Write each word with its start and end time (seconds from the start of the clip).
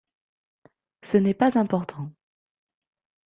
Ce 1.03 1.15
n’est 1.17 1.35
pas 1.35 1.59
important. 1.59 2.11